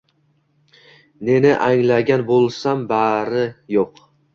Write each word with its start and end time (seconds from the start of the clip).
Neni 1.29 1.53
anglagan 1.67 2.27
bo’lsam 2.33 2.87
bari 2.97 3.51
yo’q. 3.79 4.07